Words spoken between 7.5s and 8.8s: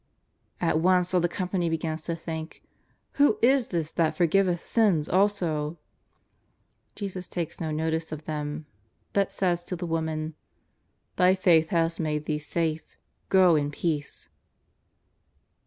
no notice of them,